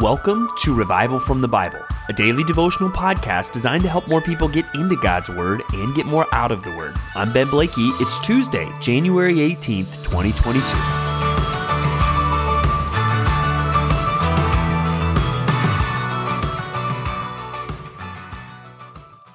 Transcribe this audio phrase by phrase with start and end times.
[0.00, 4.48] Welcome to Revival from the Bible, a daily devotional podcast designed to help more people
[4.48, 6.96] get into God's Word and get more out of the Word.
[7.14, 7.90] I'm Ben Blakey.
[8.00, 10.74] It's Tuesday, January 18th, 2022.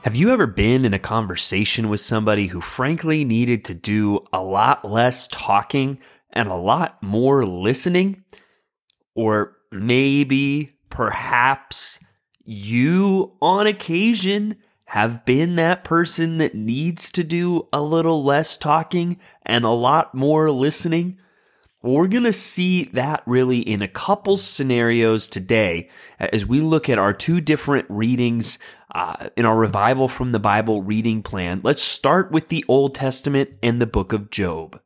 [0.01, 4.41] Have you ever been in a conversation with somebody who frankly needed to do a
[4.41, 5.99] lot less talking
[6.31, 8.23] and a lot more listening?
[9.13, 11.99] Or maybe, perhaps
[12.43, 19.19] you on occasion have been that person that needs to do a little less talking
[19.43, 21.17] and a lot more listening.
[21.81, 26.97] We're going to see that really in a couple scenarios today as we look at
[26.97, 28.57] our two different readings
[28.93, 31.61] uh, in our Revival from the Bible reading plan.
[31.63, 34.79] Let's start with the Old Testament and the book of Job.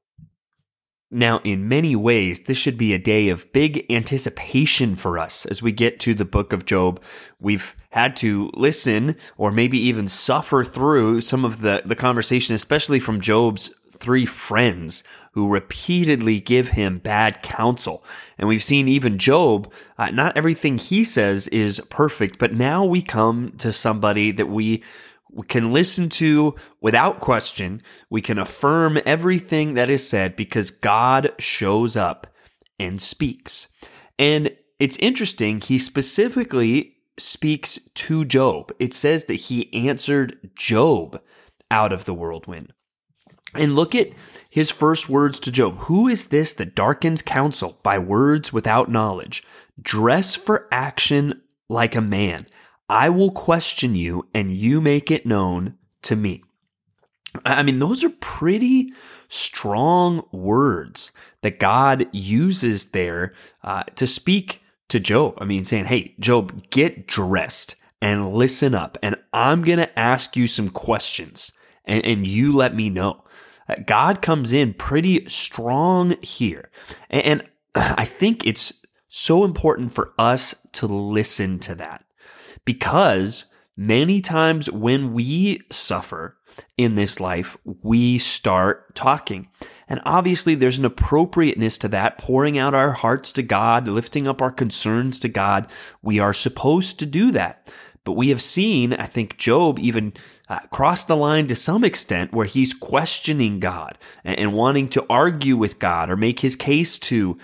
[1.11, 5.61] Now, in many ways, this should be a day of big anticipation for us as
[5.61, 7.01] we get to the book of Job.
[7.39, 12.99] We've had to listen or maybe even suffer through some of the, the conversation, especially
[12.99, 18.03] from Job's three friends who repeatedly give him bad counsel.
[18.37, 23.01] And we've seen even Job, uh, not everything he says is perfect, but now we
[23.01, 24.83] come to somebody that we
[25.31, 27.81] we can listen to without question.
[28.09, 32.27] We can affirm everything that is said because God shows up
[32.79, 33.67] and speaks.
[34.17, 38.71] And it's interesting, he specifically speaks to Job.
[38.79, 41.21] It says that he answered Job
[41.69, 42.73] out of the whirlwind.
[43.53, 44.09] And look at
[44.49, 45.77] his first words to Job.
[45.79, 49.43] Who is this that darkens counsel by words without knowledge?
[49.81, 52.45] Dress for action like a man
[52.89, 56.43] I will question you and you make it known to me.
[57.45, 58.91] I mean, those are pretty
[59.27, 65.37] strong words that God uses there uh, to speak to Job.
[65.37, 70.35] I mean, saying, hey, Job, get dressed and listen up, and I'm going to ask
[70.35, 71.51] you some questions,
[71.85, 73.23] and, and you let me know.
[73.67, 76.71] Uh, God comes in pretty strong here.
[77.09, 77.43] And, and
[77.99, 78.73] I think it's
[79.09, 82.05] so important for us to listen to that
[82.69, 86.37] because many times when we suffer
[86.77, 89.49] in this life, we start talking.
[89.87, 94.39] And obviously, there's an appropriateness to that, pouring out our hearts to God, lifting up
[94.39, 95.65] our concerns to God.
[96.03, 97.73] We are supposed to do that.
[98.03, 100.13] But we have seen, I think, Job even
[100.47, 105.03] uh, cross the line to some extent where he's questioning God and, and wanting to
[105.09, 107.35] argue with God or make his case to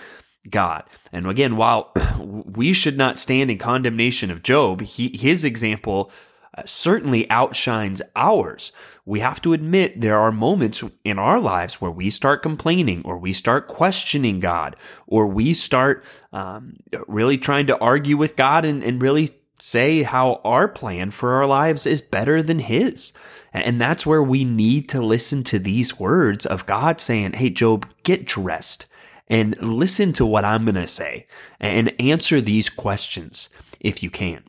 [0.50, 0.84] God.
[1.12, 6.10] And again, while we should not stand in condemnation of Job, he, his example
[6.56, 8.72] uh, certainly outshines ours.
[9.04, 13.18] We have to admit there are moments in our lives where we start complaining or
[13.18, 18.82] we start questioning God or we start um, really trying to argue with God and,
[18.82, 23.12] and really say how our plan for our lives is better than His.
[23.52, 27.90] And that's where we need to listen to these words of God saying, Hey, Job,
[28.02, 28.86] get dressed
[29.28, 31.26] and listen to what I'm going to say
[31.60, 33.48] and answer these questions
[33.80, 34.44] if you can.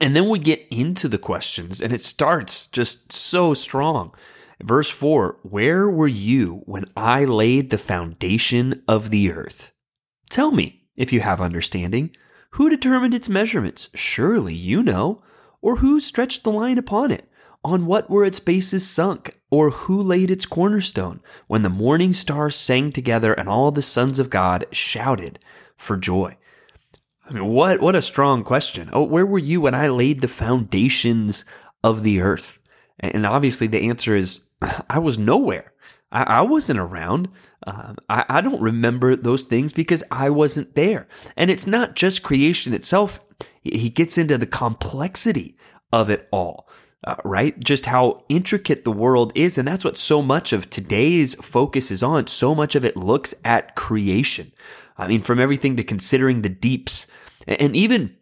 [0.00, 4.14] And then we get into the questions, and it starts just so strong.
[4.62, 9.72] Verse 4 Where were you when I laid the foundation of the earth?
[10.28, 12.14] Tell me, if you have understanding,
[12.52, 13.90] who determined its measurements?
[13.94, 15.22] Surely you know.
[15.62, 17.28] Or who stretched the line upon it?
[17.64, 19.39] On what were its bases sunk?
[19.50, 21.20] Or who laid its cornerstone?
[21.48, 25.40] When the morning stars sang together and all the sons of God shouted
[25.76, 26.36] for joy.
[27.28, 28.90] I mean, what, what a strong question.
[28.92, 31.44] Oh, where were you when I laid the foundations
[31.82, 32.60] of the earth?
[32.98, 34.48] And obviously the answer is
[34.90, 35.72] I was nowhere.
[36.12, 37.28] I, wasn't around.
[37.68, 41.06] Um, I, I don't remember those things because I wasn't there.
[41.36, 43.20] And it's not just creation itself.
[43.62, 45.56] He gets into the complexity
[45.92, 46.68] of it all
[47.04, 47.58] uh, right?
[47.60, 49.56] Just how intricate the world is.
[49.56, 52.26] And that's what so much of today's focus is on.
[52.26, 54.52] So much of it looks at creation.
[54.98, 57.06] I mean, from everything to considering the deeps
[57.46, 58.16] and even,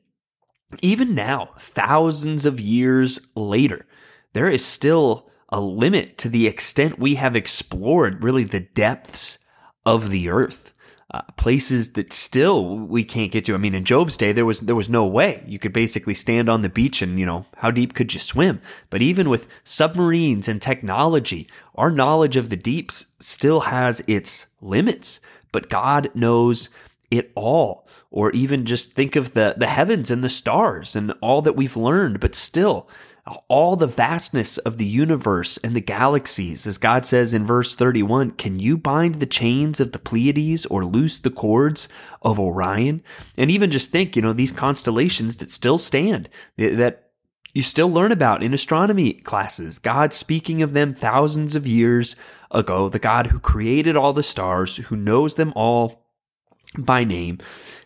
[0.82, 3.86] even now, thousands of years later,
[4.32, 9.38] there is still a limit to the extent we have explored really the depths
[9.84, 10.72] of the earth
[11.10, 13.54] uh, places that still we can't get to.
[13.54, 16.48] I mean, in Job's day, there was there was no way you could basically stand
[16.48, 18.60] on the beach and you know how deep could you swim?
[18.90, 25.20] But even with submarines and technology, our knowledge of the deeps still has its limits.
[25.50, 26.68] But God knows
[27.10, 31.40] it all, or even just think of the the heavens and the stars and all
[31.40, 32.20] that we've learned.
[32.20, 32.86] But still,
[33.48, 36.66] all the vastness of the universe and the galaxies.
[36.66, 40.84] As God says in verse 31, can you bind the chains of the Pleiades or
[40.84, 41.88] loose the cords
[42.22, 43.02] of Orion?
[43.36, 47.10] And even just think, you know, these constellations that still stand, that
[47.54, 49.78] you still learn about in astronomy classes.
[49.78, 52.14] God speaking of them thousands of years
[52.50, 56.07] ago, the God who created all the stars, who knows them all
[56.76, 57.38] by name.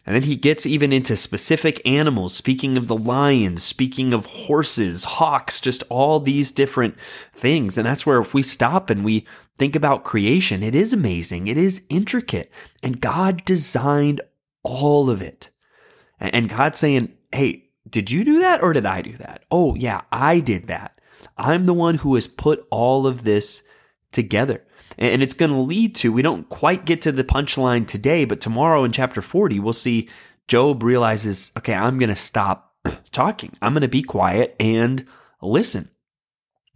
[0.05, 5.05] And then he gets even into specific animals, speaking of the lions, speaking of horses,
[5.05, 6.97] hawks, just all these different
[7.33, 7.79] things.
[7.79, 9.27] And that's where if we stop and we
[9.59, 11.47] think about creation, it is amazing.
[11.47, 12.51] It is intricate.
[12.83, 14.21] And God designed
[14.65, 15.51] all of it.
[16.19, 19.45] And God's saying, Hey, did you do that or did I do that?
[19.51, 21.01] Oh, yeah, I did that.
[21.37, 23.63] I'm the one who has put all of this
[24.13, 24.65] together.
[24.99, 28.41] And it's going to lead to, we don't quite get to the punchline today, but
[28.41, 30.09] tomorrow in chapter 40, we'll see
[30.49, 32.75] Job realizes, okay, I'm going to stop
[33.11, 33.53] talking.
[33.63, 35.07] I'm going to be quiet and
[35.41, 35.89] listen.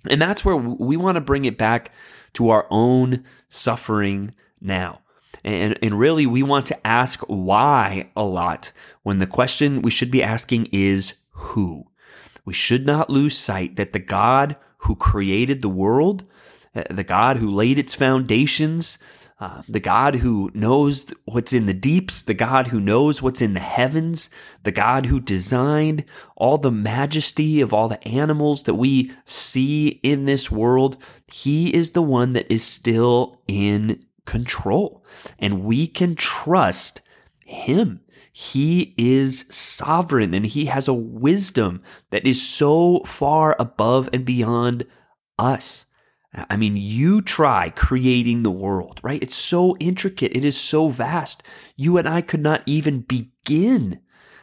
[0.09, 1.93] And that's where we want to bring it back
[2.35, 5.01] to our own suffering now.
[5.45, 8.73] And, and really, we want to ask why a lot
[9.03, 11.87] when the question we should be asking is who.
[12.45, 16.25] We should not lose sight that the God who created the world
[16.91, 18.99] the God who laid its foundations,
[19.39, 23.55] uh, the God who knows what's in the deeps, the God who knows what's in
[23.55, 24.31] the heavens,
[24.63, 26.05] the God who designed
[26.37, 30.97] all the majesty of all the animals that we see in this world.
[31.31, 35.05] He is the one that is still in control,
[35.39, 37.03] and we can trust
[37.45, 38.01] Him.
[38.33, 44.85] He is sovereign and He has a wisdom that is so far above and beyond
[45.39, 45.86] us.
[46.51, 49.23] I mean, you try creating the world, right?
[49.23, 50.37] It's so intricate.
[50.37, 51.43] It is so vast.
[51.77, 54.01] You and I could not even begin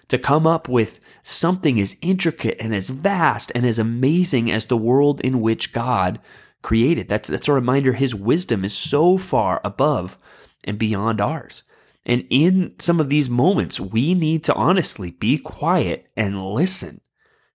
[0.07, 4.77] to come up with something as intricate and as vast and as amazing as the
[4.77, 6.19] world in which God
[6.61, 7.07] created.
[7.07, 10.17] That's, that's a reminder his wisdom is so far above
[10.63, 11.63] and beyond ours.
[12.05, 17.01] And in some of these moments, we need to honestly be quiet and listen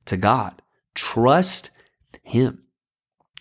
[0.07, 0.63] to God.
[0.95, 1.71] Trust
[2.23, 2.65] him.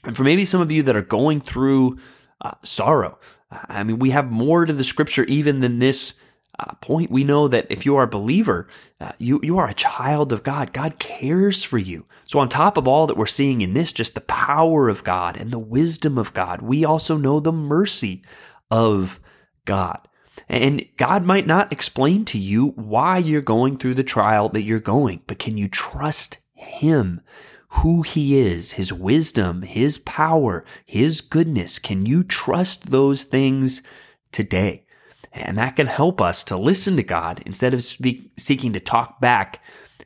[0.03, 1.97] And for maybe some of you that are going through
[2.41, 3.17] uh, sorrow,
[3.51, 6.13] I mean, we have more to the scripture even than this
[6.59, 7.11] uh, point.
[7.11, 8.67] We know that if you are a believer,
[8.99, 10.73] uh, you, you are a child of God.
[10.73, 12.05] God cares for you.
[12.23, 15.37] So, on top of all that we're seeing in this, just the power of God
[15.37, 18.23] and the wisdom of God, we also know the mercy
[18.69, 19.19] of
[19.65, 20.07] God.
[20.49, 24.79] And God might not explain to you why you're going through the trial that you're
[24.79, 27.21] going, but can you trust Him
[27.69, 31.79] who he is, his wisdom, his power, his goodness.
[31.79, 33.81] Can you trust those things
[34.31, 34.85] today?
[35.33, 39.19] And that can help us to listen to God instead of speak, seeking to talk
[39.19, 39.61] back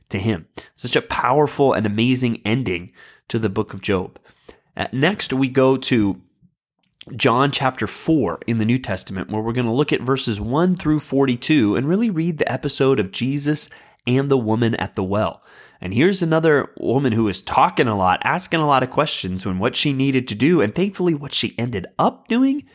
[0.09, 0.47] to him.
[0.73, 2.91] Such a powerful and amazing ending
[3.27, 4.19] to the book of Job.
[4.75, 6.19] Uh, next, we go to
[7.15, 10.75] John chapter 4 in the New Testament, where we're going to look at verses 1
[10.75, 13.69] through 42 and really read the episode of Jesus
[14.05, 15.43] and the woman at the well.
[15.81, 19.57] And here's another woman who was talking a lot, asking a lot of questions when
[19.57, 20.61] what she needed to do.
[20.61, 22.65] And thankfully, what she ended up doing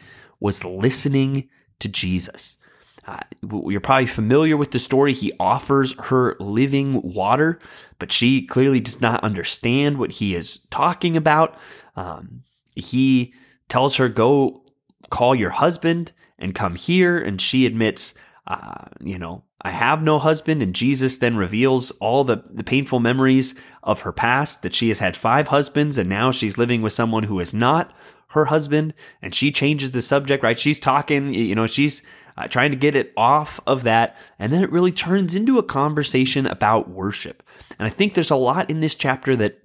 [0.41, 1.49] was listening
[1.79, 2.59] to Jesus.
[3.07, 3.21] Uh,
[3.69, 5.13] you're probably familiar with the story.
[5.13, 7.61] He offers her living water,
[8.01, 11.57] but she clearly does not understand what he is talking about.
[11.95, 12.43] Um,
[12.75, 13.33] he
[13.69, 14.65] tells her, Go
[15.11, 17.17] call your husband and come here.
[17.17, 18.13] And she admits,
[18.47, 20.63] uh, you know, I have no husband.
[20.63, 25.01] And Jesus then reveals all the, the painful memories of her past that she has
[25.01, 27.93] had five husbands and now she's living with someone who is not
[28.31, 28.95] her husband.
[29.21, 30.59] And she changes the subject, right?
[30.59, 32.03] She's talking, you know, she's
[32.37, 34.17] uh, trying to get it off of that.
[34.39, 37.43] And then it really turns into a conversation about worship.
[37.79, 39.59] And I think there's a lot in this chapter that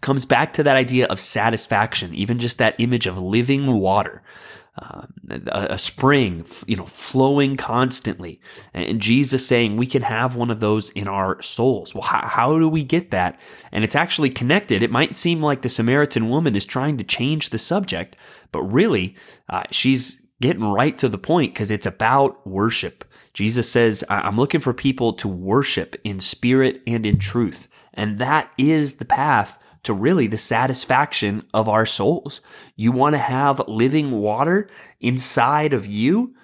[0.00, 4.22] comes back to that idea of satisfaction, even just that image of living water
[4.76, 8.40] uh, a, a, spring, you know, flowing constantly.
[8.72, 11.94] And Jesus saying we can have one of those in our souls.
[11.94, 13.38] Well, how, how do we get that?
[13.70, 14.82] And it's actually connected.
[14.82, 18.16] It might seem like the Samaritan woman is trying to change the subject,
[18.50, 19.14] but really,
[19.48, 23.04] uh, she's getting right to the point because it's about worship.
[23.32, 27.68] Jesus says, I'm looking for people to worship in spirit and in truth.
[27.92, 32.40] And that is the path to really the satisfaction of our souls.
[32.76, 34.68] You want to have living water
[35.00, 36.34] inside of you?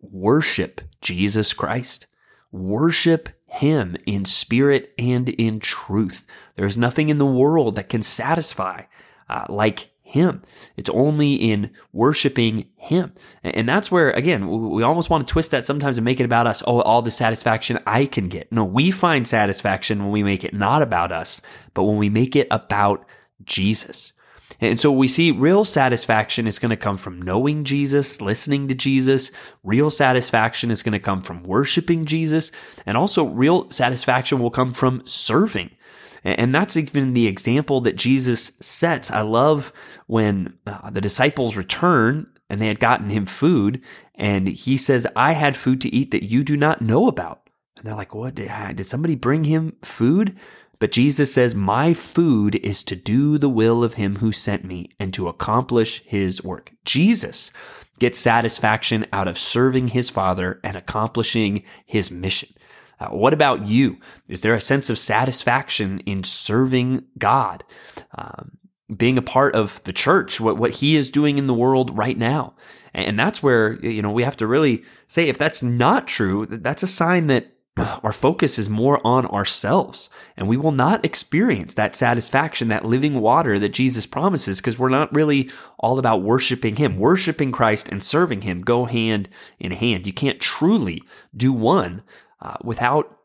[0.00, 2.06] Worship Jesus Christ.
[2.50, 6.26] Worship Him in spirit and in truth.
[6.56, 8.84] There's nothing in the world that can satisfy
[9.28, 10.42] uh, like him.
[10.76, 13.14] It's only in worshiping him.
[13.42, 16.46] And that's where, again, we almost want to twist that sometimes and make it about
[16.46, 16.62] us.
[16.66, 18.52] Oh, all the satisfaction I can get.
[18.52, 21.40] No, we find satisfaction when we make it not about us,
[21.72, 23.06] but when we make it about
[23.42, 24.12] Jesus.
[24.60, 28.74] And so we see real satisfaction is going to come from knowing Jesus, listening to
[28.74, 29.32] Jesus.
[29.64, 32.52] Real satisfaction is going to come from worshiping Jesus.
[32.84, 35.70] And also real satisfaction will come from serving.
[36.24, 39.10] And that's even the example that Jesus sets.
[39.10, 39.72] I love
[40.06, 43.82] when uh, the disciples return and they had gotten him food
[44.14, 47.48] and he says, I had food to eat that you do not know about.
[47.76, 48.36] And they're like, what?
[48.36, 50.36] Did, did somebody bring him food?
[50.82, 54.90] But Jesus says, My food is to do the will of him who sent me
[54.98, 56.72] and to accomplish his work.
[56.84, 57.52] Jesus
[58.00, 62.48] gets satisfaction out of serving his Father and accomplishing his mission.
[63.02, 63.98] Uh, what about you?
[64.28, 67.64] Is there a sense of satisfaction in serving God?
[68.16, 68.58] Um,
[68.94, 72.16] being a part of the church, what, what he is doing in the world right
[72.16, 72.54] now.
[72.94, 76.82] And that's where, you know, we have to really say if that's not true, that's
[76.82, 77.52] a sign that
[78.04, 83.18] our focus is more on ourselves and we will not experience that satisfaction, that living
[83.18, 86.98] water that Jesus promises because we're not really all about worshiping Him.
[86.98, 90.06] Worshiping Christ and serving Him go hand in hand.
[90.06, 91.02] You can't truly
[91.34, 92.02] do one
[92.42, 93.18] uh, without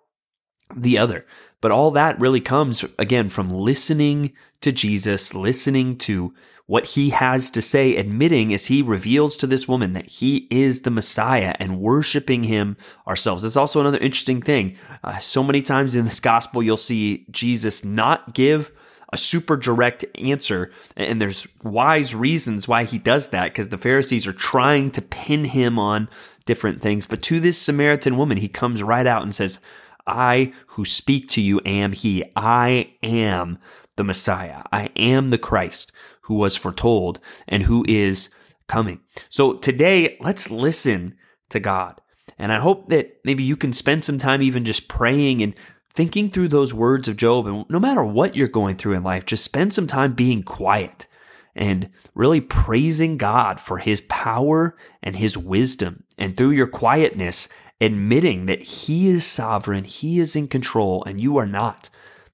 [0.76, 1.26] the other.
[1.60, 6.34] But all that really comes again from listening to Jesus, listening to
[6.66, 10.82] what he has to say, admitting as he reveals to this woman that he is
[10.82, 12.76] the Messiah and worshiping him
[13.08, 13.44] ourselves.
[13.44, 14.78] That's also another interesting thing.
[15.04, 18.72] Uh, so many times in this gospel, you'll see Jesus not give
[19.12, 20.72] a super direct answer.
[20.96, 25.46] And there's wise reasons why he does that because the Pharisees are trying to pin
[25.46, 26.10] him on
[26.46, 27.08] different things.
[27.08, 29.60] But to this Samaritan woman, he comes right out and says,
[30.06, 32.24] I who speak to you am he.
[32.36, 33.60] I am
[33.98, 34.64] the Messiah.
[34.72, 38.30] I am the Christ who was foretold and who is
[38.68, 39.02] coming.
[39.30, 41.16] So today, let's listen
[41.50, 42.02] to God.
[42.38, 45.56] And I hope that maybe you can spend some time even just praying and
[45.98, 47.48] thinking through those words of Job.
[47.48, 51.08] And no matter what you're going through in life, just spend some time being quiet
[51.56, 56.04] and really praising God for his power and his wisdom.
[56.16, 57.50] And through your quietness,
[57.82, 61.90] admitting that he is sovereign, he is in control, and you are not.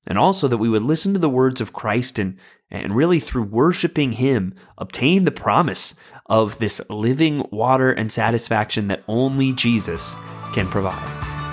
[0.06, 2.38] And also that we would listen to the words of Christ and,
[2.70, 9.06] and really through worshiping him, obtain the promise of this living water and satisfaction that
[9.08, 10.18] only Jesus
[10.54, 11.23] can provide.